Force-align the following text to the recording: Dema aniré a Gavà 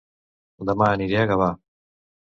Dema 0.69 0.87
aniré 0.95 1.19
a 1.25 1.29
Gavà 1.33 1.53